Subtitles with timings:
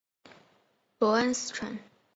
[0.97, 1.77] 恩格斯城。